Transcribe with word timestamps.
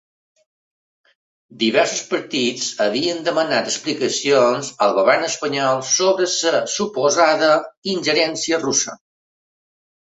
Diversos 1.63 1.99
partits 2.13 2.71
havien 2.87 3.21
demanat 3.29 3.71
explicacions 3.73 4.73
al 4.87 4.97
govern 5.03 5.29
espanyol 5.31 5.87
sobre 5.93 6.33
la 6.57 6.65
suposada 6.81 7.53
ingerència 7.97 8.65
russa. 8.69 9.01